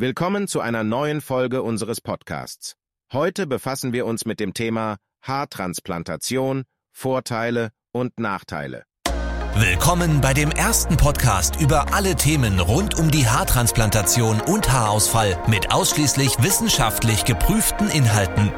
Willkommen 0.00 0.48
zu 0.48 0.62
einer 0.62 0.82
neuen 0.82 1.20
Folge 1.20 1.62
unseres 1.62 2.00
Podcasts. 2.00 2.74
Heute 3.12 3.46
befassen 3.46 3.92
wir 3.92 4.06
uns 4.06 4.24
mit 4.24 4.40
dem 4.40 4.54
Thema 4.54 4.96
Haartransplantation, 5.20 6.64
Vorteile 6.90 7.68
und 7.92 8.18
Nachteile. 8.18 8.84
Willkommen 9.56 10.22
bei 10.22 10.32
dem 10.32 10.52
ersten 10.52 10.96
Podcast 10.96 11.60
über 11.60 11.92
alle 11.92 12.16
Themen 12.16 12.60
rund 12.60 12.98
um 12.98 13.10
die 13.10 13.28
Haartransplantation 13.28 14.40
und 14.40 14.72
Haarausfall 14.72 15.36
mit 15.48 15.70
ausschließlich 15.70 16.42
wissenschaftlich 16.42 17.26
geprüften 17.26 17.90
Inhalten. 17.90 18.50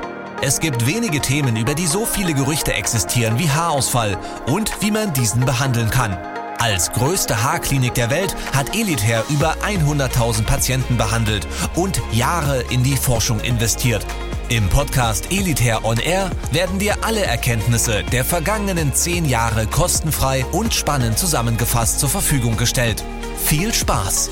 Es 0.42 0.60
gibt 0.60 0.86
wenige 0.86 1.20
Themen, 1.20 1.56
über 1.56 1.74
die 1.74 1.88
so 1.88 2.06
viele 2.06 2.34
Gerüchte 2.34 2.72
existieren 2.72 3.40
wie 3.40 3.50
Haarausfall 3.50 4.16
und 4.46 4.80
wie 4.80 4.92
man 4.92 5.12
diesen 5.12 5.44
behandeln 5.44 5.90
kann. 5.90 6.16
Als 6.62 6.92
größte 6.92 7.42
Haarklinik 7.42 7.94
der 7.94 8.08
Welt 8.08 8.36
hat 8.54 8.76
Elitair 8.76 9.24
über 9.30 9.56
100.000 9.64 10.44
Patienten 10.44 10.96
behandelt 10.96 11.44
und 11.74 12.00
Jahre 12.12 12.62
in 12.70 12.84
die 12.84 12.94
Forschung 12.94 13.40
investiert. 13.40 14.06
Im 14.48 14.68
Podcast 14.68 15.32
Elitair 15.32 15.84
On 15.84 15.98
Air 15.98 16.30
werden 16.52 16.78
dir 16.78 17.02
alle 17.02 17.24
Erkenntnisse 17.24 18.04
der 18.12 18.24
vergangenen 18.24 18.94
zehn 18.94 19.24
Jahre 19.24 19.66
kostenfrei 19.66 20.44
und 20.52 20.72
spannend 20.72 21.18
zusammengefasst 21.18 21.98
zur 21.98 22.10
Verfügung 22.10 22.56
gestellt. 22.56 23.02
Viel 23.38 23.74
Spaß! 23.74 24.30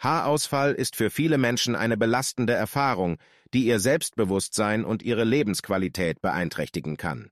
Haarausfall 0.00 0.72
ist 0.72 0.96
für 0.96 1.08
viele 1.08 1.38
Menschen 1.38 1.76
eine 1.76 1.96
belastende 1.96 2.54
Erfahrung, 2.54 3.18
die 3.52 3.66
ihr 3.66 3.78
Selbstbewusstsein 3.78 4.84
und 4.84 5.04
ihre 5.04 5.22
Lebensqualität 5.22 6.20
beeinträchtigen 6.20 6.96
kann. 6.96 7.30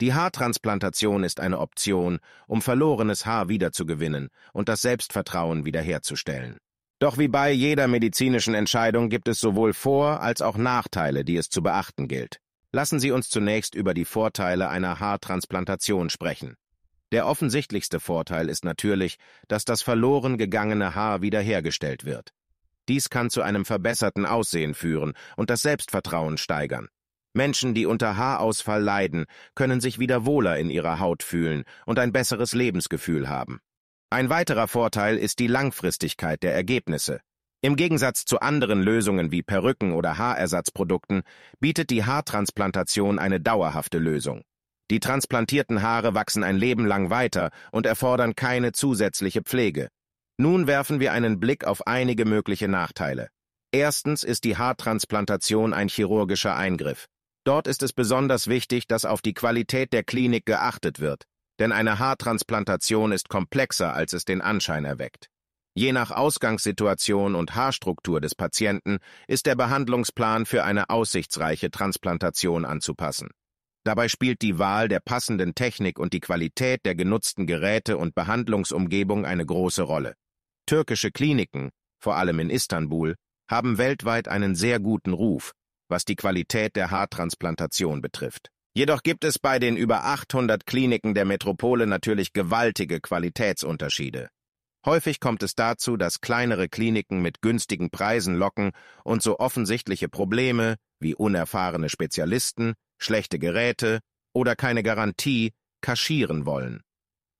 Die 0.00 0.12
Haartransplantation 0.12 1.22
ist 1.22 1.38
eine 1.38 1.60
Option, 1.60 2.18
um 2.46 2.62
verlorenes 2.62 3.26
Haar 3.26 3.48
wiederzugewinnen 3.48 4.28
und 4.52 4.68
das 4.68 4.82
Selbstvertrauen 4.82 5.64
wiederherzustellen. 5.64 6.58
Doch 6.98 7.18
wie 7.18 7.28
bei 7.28 7.50
jeder 7.52 7.86
medizinischen 7.86 8.54
Entscheidung 8.54 9.08
gibt 9.08 9.28
es 9.28 9.38
sowohl 9.38 9.72
Vor- 9.72 10.20
als 10.20 10.42
auch 10.42 10.56
Nachteile, 10.56 11.24
die 11.24 11.36
es 11.36 11.48
zu 11.48 11.62
beachten 11.62 12.08
gilt. 12.08 12.40
Lassen 12.72 12.98
Sie 12.98 13.12
uns 13.12 13.28
zunächst 13.28 13.74
über 13.74 13.94
die 13.94 14.04
Vorteile 14.04 14.68
einer 14.68 14.98
Haartransplantation 14.98 16.10
sprechen. 16.10 16.56
Der 17.12 17.28
offensichtlichste 17.28 18.00
Vorteil 18.00 18.48
ist 18.48 18.64
natürlich, 18.64 19.18
dass 19.46 19.64
das 19.64 19.82
verloren 19.82 20.38
gegangene 20.38 20.96
Haar 20.96 21.22
wiederhergestellt 21.22 22.04
wird. 22.04 22.32
Dies 22.88 23.10
kann 23.10 23.30
zu 23.30 23.42
einem 23.42 23.64
verbesserten 23.64 24.26
Aussehen 24.26 24.74
führen 24.74 25.12
und 25.36 25.50
das 25.50 25.62
Selbstvertrauen 25.62 26.36
steigern. 26.36 26.88
Menschen, 27.34 27.74
die 27.74 27.86
unter 27.86 28.16
Haarausfall 28.16 28.82
leiden, 28.82 29.26
können 29.54 29.80
sich 29.80 29.98
wieder 29.98 30.24
wohler 30.24 30.58
in 30.58 30.70
ihrer 30.70 31.00
Haut 31.00 31.22
fühlen 31.22 31.64
und 31.84 31.98
ein 31.98 32.12
besseres 32.12 32.54
Lebensgefühl 32.54 33.28
haben. 33.28 33.60
Ein 34.10 34.30
weiterer 34.30 34.68
Vorteil 34.68 35.18
ist 35.18 35.40
die 35.40 35.48
Langfristigkeit 35.48 36.42
der 36.42 36.54
Ergebnisse. 36.54 37.20
Im 37.62 37.76
Gegensatz 37.76 38.24
zu 38.26 38.40
anderen 38.40 38.82
Lösungen 38.82 39.32
wie 39.32 39.42
Perücken 39.42 39.92
oder 39.92 40.18
Haarersatzprodukten 40.18 41.22
bietet 41.60 41.90
die 41.90 42.04
Haartransplantation 42.04 43.18
eine 43.18 43.40
dauerhafte 43.40 43.98
Lösung. 43.98 44.42
Die 44.90 45.00
transplantierten 45.00 45.82
Haare 45.82 46.14
wachsen 46.14 46.44
ein 46.44 46.56
Leben 46.56 46.86
lang 46.86 47.10
weiter 47.10 47.50
und 47.72 47.86
erfordern 47.86 48.34
keine 48.34 48.72
zusätzliche 48.72 49.42
Pflege. 49.42 49.88
Nun 50.36 50.66
werfen 50.66 51.00
wir 51.00 51.12
einen 51.12 51.40
Blick 51.40 51.64
auf 51.64 51.86
einige 51.86 52.26
mögliche 52.26 52.68
Nachteile. 52.68 53.28
Erstens 53.72 54.22
ist 54.22 54.44
die 54.44 54.56
Haartransplantation 54.56 55.72
ein 55.72 55.88
chirurgischer 55.88 56.54
Eingriff. 56.54 57.08
Dort 57.44 57.66
ist 57.66 57.82
es 57.82 57.92
besonders 57.92 58.48
wichtig, 58.48 58.86
dass 58.86 59.04
auf 59.04 59.20
die 59.20 59.34
Qualität 59.34 59.92
der 59.92 60.02
Klinik 60.02 60.46
geachtet 60.46 60.98
wird, 60.98 61.24
denn 61.58 61.72
eine 61.72 61.98
Haartransplantation 61.98 63.12
ist 63.12 63.28
komplexer, 63.28 63.92
als 63.92 64.14
es 64.14 64.24
den 64.24 64.40
Anschein 64.40 64.86
erweckt. 64.86 65.28
Je 65.76 65.92
nach 65.92 66.10
Ausgangssituation 66.10 67.34
und 67.34 67.54
Haarstruktur 67.54 68.20
des 68.20 68.34
Patienten 68.34 68.98
ist 69.26 69.46
der 69.46 69.56
Behandlungsplan 69.56 70.46
für 70.46 70.64
eine 70.64 70.88
aussichtsreiche 70.88 71.70
Transplantation 71.70 72.64
anzupassen. 72.64 73.28
Dabei 73.84 74.08
spielt 74.08 74.40
die 74.40 74.58
Wahl 74.58 74.88
der 74.88 75.00
passenden 75.00 75.54
Technik 75.54 75.98
und 75.98 76.14
die 76.14 76.20
Qualität 76.20 76.86
der 76.86 76.94
genutzten 76.94 77.46
Geräte 77.46 77.98
und 77.98 78.14
Behandlungsumgebung 78.14 79.26
eine 79.26 79.44
große 79.44 79.82
Rolle. 79.82 80.14
Türkische 80.64 81.10
Kliniken, 81.10 81.70
vor 82.00 82.16
allem 82.16 82.38
in 82.38 82.48
Istanbul, 82.48 83.16
haben 83.50 83.76
weltweit 83.76 84.28
einen 84.28 84.54
sehr 84.54 84.80
guten 84.80 85.12
Ruf, 85.12 85.52
was 85.88 86.04
die 86.04 86.16
Qualität 86.16 86.76
der 86.76 86.90
Haartransplantation 86.90 88.00
betrifft. 88.00 88.50
Jedoch 88.74 89.02
gibt 89.02 89.24
es 89.24 89.38
bei 89.38 89.58
den 89.58 89.76
über 89.76 90.04
800 90.04 90.66
Kliniken 90.66 91.14
der 91.14 91.24
Metropole 91.24 91.86
natürlich 91.86 92.32
gewaltige 92.32 93.00
Qualitätsunterschiede. 93.00 94.28
Häufig 94.84 95.20
kommt 95.20 95.42
es 95.42 95.54
dazu, 95.54 95.96
dass 95.96 96.20
kleinere 96.20 96.68
Kliniken 96.68 97.22
mit 97.22 97.40
günstigen 97.40 97.90
Preisen 97.90 98.34
locken 98.34 98.72
und 99.04 99.22
so 99.22 99.38
offensichtliche 99.38 100.08
Probleme 100.08 100.76
wie 100.98 101.14
unerfahrene 101.14 101.88
Spezialisten, 101.88 102.74
schlechte 102.98 103.38
Geräte 103.38 104.00
oder 104.34 104.56
keine 104.56 104.82
Garantie 104.82 105.52
kaschieren 105.80 106.44
wollen. 106.44 106.82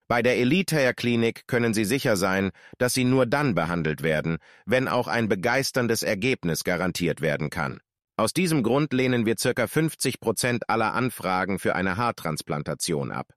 Bei 0.06 0.22
der 0.22 0.36
Elitair 0.36 0.94
Klinik 0.94 1.46
können 1.46 1.74
Sie 1.74 1.84
sicher 1.84 2.16
sein, 2.16 2.50
dass 2.78 2.94
Sie 2.94 3.04
nur 3.04 3.26
dann 3.26 3.54
behandelt 3.54 4.02
werden, 4.02 4.36
wenn 4.66 4.86
auch 4.86 5.08
ein 5.08 5.28
begeisterndes 5.28 6.02
Ergebnis 6.02 6.62
garantiert 6.62 7.20
werden 7.20 7.50
kann. 7.50 7.80
Aus 8.16 8.32
diesem 8.32 8.62
Grund 8.62 8.92
lehnen 8.92 9.26
wir 9.26 9.34
ca. 9.34 9.66
50 9.66 10.20
Prozent 10.20 10.70
aller 10.70 10.94
Anfragen 10.94 11.58
für 11.58 11.74
eine 11.74 11.96
Haartransplantation 11.96 13.10
ab. 13.10 13.34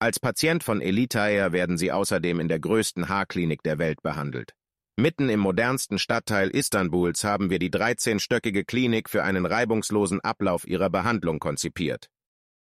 Als 0.00 0.18
Patient 0.18 0.64
von 0.64 0.80
Elitair 0.80 1.52
werden 1.52 1.78
Sie 1.78 1.92
außerdem 1.92 2.40
in 2.40 2.48
der 2.48 2.58
größten 2.58 3.08
Haarklinik 3.08 3.62
der 3.62 3.78
Welt 3.78 4.02
behandelt. 4.02 4.52
Mitten 4.96 5.28
im 5.28 5.38
modernsten 5.38 6.00
Stadtteil 6.00 6.50
Istanbuls 6.50 7.22
haben 7.22 7.50
wir 7.50 7.60
die 7.60 7.70
13-stöckige 7.70 8.64
Klinik 8.64 9.08
für 9.08 9.22
einen 9.22 9.46
reibungslosen 9.46 10.20
Ablauf 10.20 10.66
ihrer 10.66 10.90
Behandlung 10.90 11.38
konzipiert. 11.38 12.08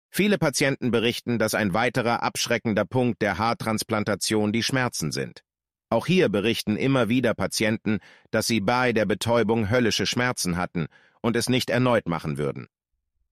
Viele 0.09 0.39
Patienten 0.39 0.89
berichten, 0.89 1.37
dass 1.37 1.53
ein 1.53 1.73
weiterer 1.73 2.23
abschreckender 2.23 2.85
Punkt 2.85 3.21
der 3.21 3.37
Haartransplantation 3.37 4.51
die 4.51 4.63
Schmerzen 4.63 5.11
sind. 5.11 5.43
Auch 5.89 6.07
hier 6.07 6.29
berichten 6.29 6.77
immer 6.77 7.09
wieder 7.09 7.35
Patienten, 7.35 7.99
dass 8.31 8.47
sie 8.47 8.59
bei 8.59 8.91
der 8.91 9.05
Betäubung 9.05 9.69
höllische 9.69 10.07
Schmerzen 10.07 10.57
hatten 10.57 10.87
und 11.23 11.35
es 11.35 11.49
nicht 11.49 11.71
erneut 11.71 12.07
machen 12.07 12.37
würden. 12.37 12.67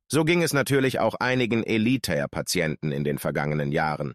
So 0.08 0.26
ging 0.26 0.42
es 0.42 0.54
natürlich 0.54 1.00
auch 1.00 1.16
einigen 1.16 1.64
Elitair-Patienten 1.64 2.92
in 2.92 3.04
den 3.04 3.20
vergangenen 3.20 3.72
Jahren. 3.72 4.14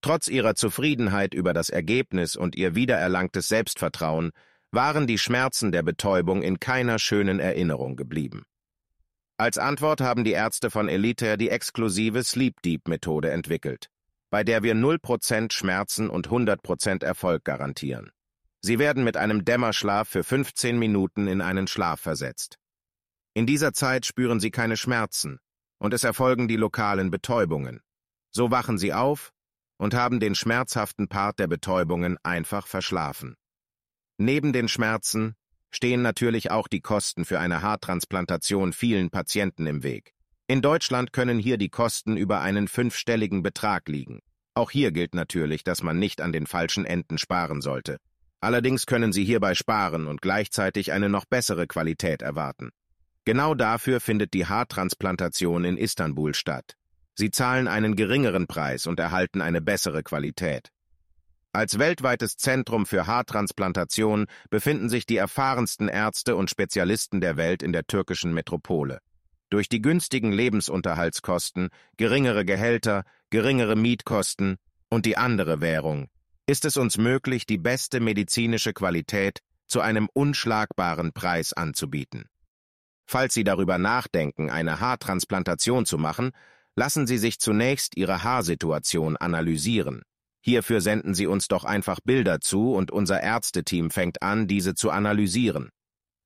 Trotz 0.00 0.28
ihrer 0.28 0.54
Zufriedenheit 0.54 1.34
über 1.34 1.52
das 1.52 1.68
Ergebnis 1.68 2.36
und 2.36 2.56
ihr 2.56 2.74
wiedererlangtes 2.74 3.48
Selbstvertrauen 3.48 4.30
waren 4.70 5.06
die 5.06 5.18
Schmerzen 5.18 5.72
der 5.72 5.82
Betäubung 5.82 6.42
in 6.42 6.60
keiner 6.60 6.98
schönen 6.98 7.40
Erinnerung 7.40 7.96
geblieben. 7.96 8.44
Als 9.36 9.58
Antwort 9.58 10.00
haben 10.00 10.24
die 10.24 10.32
Ärzte 10.32 10.70
von 10.70 10.88
Elitair 10.88 11.36
die 11.36 11.50
exklusive 11.50 12.24
Sleep 12.24 12.60
Deep 12.62 12.88
Methode 12.88 13.30
entwickelt, 13.30 13.88
bei 14.30 14.44
der 14.44 14.62
wir 14.62 14.74
0% 14.74 15.52
Schmerzen 15.52 16.10
und 16.10 16.28
100% 16.28 17.04
Erfolg 17.04 17.44
garantieren. 17.44 18.10
Sie 18.60 18.78
werden 18.78 19.04
mit 19.04 19.16
einem 19.16 19.44
Dämmerschlaf 19.44 20.08
für 20.08 20.24
15 20.24 20.78
Minuten 20.78 21.28
in 21.28 21.40
einen 21.40 21.68
Schlaf 21.68 22.00
versetzt. 22.00 22.58
In 23.38 23.46
dieser 23.46 23.72
Zeit 23.72 24.04
spüren 24.04 24.40
sie 24.40 24.50
keine 24.50 24.76
Schmerzen 24.76 25.38
und 25.78 25.94
es 25.94 26.02
erfolgen 26.02 26.48
die 26.48 26.56
lokalen 26.56 27.12
Betäubungen. 27.12 27.78
So 28.32 28.50
wachen 28.50 28.78
sie 28.78 28.92
auf 28.92 29.30
und 29.76 29.94
haben 29.94 30.18
den 30.18 30.34
schmerzhaften 30.34 31.06
Part 31.06 31.38
der 31.38 31.46
Betäubungen 31.46 32.18
einfach 32.24 32.66
verschlafen. 32.66 33.36
Neben 34.16 34.52
den 34.52 34.66
Schmerzen 34.66 35.36
stehen 35.70 36.02
natürlich 36.02 36.50
auch 36.50 36.66
die 36.66 36.80
Kosten 36.80 37.24
für 37.24 37.38
eine 37.38 37.62
Haartransplantation 37.62 38.72
vielen 38.72 39.08
Patienten 39.08 39.68
im 39.68 39.84
Weg. 39.84 40.14
In 40.48 40.60
Deutschland 40.60 41.12
können 41.12 41.38
hier 41.38 41.58
die 41.58 41.70
Kosten 41.70 42.16
über 42.16 42.40
einen 42.40 42.66
fünfstelligen 42.66 43.44
Betrag 43.44 43.88
liegen. 43.88 44.18
Auch 44.54 44.72
hier 44.72 44.90
gilt 44.90 45.14
natürlich, 45.14 45.62
dass 45.62 45.84
man 45.84 46.00
nicht 46.00 46.20
an 46.20 46.32
den 46.32 46.48
falschen 46.48 46.84
Enden 46.84 47.18
sparen 47.18 47.60
sollte. 47.60 47.98
Allerdings 48.40 48.84
können 48.84 49.12
Sie 49.12 49.24
hierbei 49.24 49.54
sparen 49.54 50.08
und 50.08 50.22
gleichzeitig 50.22 50.90
eine 50.90 51.08
noch 51.08 51.24
bessere 51.24 51.68
Qualität 51.68 52.20
erwarten. 52.20 52.72
Genau 53.28 53.54
dafür 53.54 54.00
findet 54.00 54.32
die 54.32 54.46
Haartransplantation 54.46 55.66
in 55.66 55.76
Istanbul 55.76 56.32
statt. 56.32 56.78
Sie 57.14 57.30
zahlen 57.30 57.68
einen 57.68 57.94
geringeren 57.94 58.46
Preis 58.46 58.86
und 58.86 58.98
erhalten 58.98 59.42
eine 59.42 59.60
bessere 59.60 60.02
Qualität. 60.02 60.70
Als 61.52 61.78
weltweites 61.78 62.38
Zentrum 62.38 62.86
für 62.86 63.06
Haartransplantation 63.06 64.28
befinden 64.48 64.88
sich 64.88 65.04
die 65.04 65.18
erfahrensten 65.18 65.88
Ärzte 65.88 66.36
und 66.36 66.48
Spezialisten 66.48 67.20
der 67.20 67.36
Welt 67.36 67.62
in 67.62 67.74
der 67.74 67.86
türkischen 67.86 68.32
Metropole. 68.32 69.00
Durch 69.50 69.68
die 69.68 69.82
günstigen 69.82 70.32
Lebensunterhaltskosten, 70.32 71.68
geringere 71.98 72.46
Gehälter, 72.46 73.04
geringere 73.28 73.76
Mietkosten 73.76 74.56
und 74.88 75.04
die 75.04 75.18
andere 75.18 75.60
Währung 75.60 76.08
ist 76.46 76.64
es 76.64 76.78
uns 76.78 76.96
möglich, 76.96 77.44
die 77.44 77.58
beste 77.58 78.00
medizinische 78.00 78.72
Qualität 78.72 79.40
zu 79.66 79.82
einem 79.82 80.08
unschlagbaren 80.14 81.12
Preis 81.12 81.52
anzubieten. 81.52 82.24
Falls 83.10 83.32
Sie 83.32 83.42
darüber 83.42 83.78
nachdenken, 83.78 84.50
eine 84.50 84.80
Haartransplantation 84.80 85.86
zu 85.86 85.96
machen, 85.96 86.32
lassen 86.76 87.06
Sie 87.06 87.16
sich 87.16 87.40
zunächst 87.40 87.96
Ihre 87.96 88.22
Haarsituation 88.22 89.16
analysieren. 89.16 90.02
Hierfür 90.42 90.82
senden 90.82 91.14
Sie 91.14 91.26
uns 91.26 91.48
doch 91.48 91.64
einfach 91.64 92.00
Bilder 92.04 92.40
zu 92.40 92.74
und 92.74 92.90
unser 92.90 93.22
Ärzteteam 93.22 93.90
fängt 93.90 94.22
an, 94.22 94.46
diese 94.46 94.74
zu 94.74 94.90
analysieren. 94.90 95.70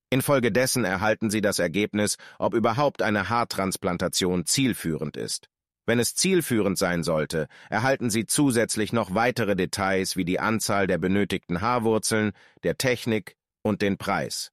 Infolgedessen 0.09 0.83
erhalten 0.83 1.29
Sie 1.29 1.39
das 1.39 1.57
Ergebnis, 1.57 2.17
ob 2.37 2.53
überhaupt 2.53 3.01
eine 3.01 3.29
Haartransplantation 3.29 4.45
zielführend 4.45 5.15
ist. 5.15 5.47
Wenn 5.85 5.99
es 5.99 6.15
zielführend 6.15 6.77
sein 6.77 7.03
sollte, 7.03 7.47
erhalten 7.69 8.09
Sie 8.09 8.25
zusätzlich 8.25 8.91
noch 8.91 9.15
weitere 9.15 9.55
Details 9.55 10.17
wie 10.17 10.25
die 10.25 10.41
Anzahl 10.41 10.85
der 10.87 10.97
benötigten 10.97 11.61
Haarwurzeln, 11.61 12.33
der 12.63 12.77
Technik 12.77 13.37
und 13.61 13.81
den 13.81 13.97
Preis. 13.97 14.51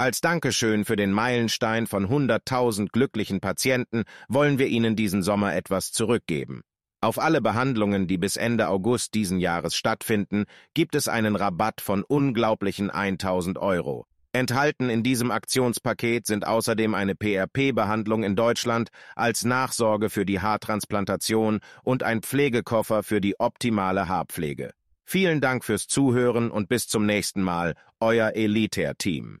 Als 0.00 0.22
Dankeschön 0.22 0.86
für 0.86 0.96
den 0.96 1.12
Meilenstein 1.12 1.86
von 1.86 2.06
100.000 2.06 2.88
glücklichen 2.90 3.42
Patienten 3.42 4.04
wollen 4.28 4.58
wir 4.58 4.66
Ihnen 4.66 4.96
diesen 4.96 5.22
Sommer 5.22 5.54
etwas 5.54 5.92
zurückgeben. 5.92 6.62
Auf 7.02 7.18
alle 7.18 7.42
Behandlungen, 7.42 8.06
die 8.06 8.16
bis 8.16 8.38
Ende 8.38 8.68
August 8.68 9.12
diesen 9.12 9.40
Jahres 9.40 9.76
stattfinden, 9.76 10.46
gibt 10.72 10.94
es 10.94 11.06
einen 11.06 11.36
Rabatt 11.36 11.82
von 11.82 12.02
unglaublichen 12.02 12.88
1000 12.88 13.58
Euro. 13.58 14.06
Enthalten 14.32 14.88
in 14.88 15.02
diesem 15.02 15.30
Aktionspaket 15.30 16.26
sind 16.26 16.46
außerdem 16.46 16.94
eine 16.94 17.14
PRP-Behandlung 17.14 18.22
in 18.22 18.36
Deutschland 18.36 18.88
als 19.16 19.44
Nachsorge 19.44 20.08
für 20.08 20.24
die 20.24 20.40
Haartransplantation 20.40 21.60
und 21.82 22.04
ein 22.04 22.22
Pflegekoffer 22.22 23.02
für 23.02 23.20
die 23.20 23.38
optimale 23.38 24.08
Haarpflege. 24.08 24.70
Vielen 25.04 25.42
Dank 25.42 25.62
fürs 25.62 25.88
Zuhören 25.88 26.50
und 26.50 26.70
bis 26.70 26.88
zum 26.88 27.04
nächsten 27.04 27.42
Mal, 27.42 27.74
euer 28.00 28.30
Elitair-Team. 28.34 29.40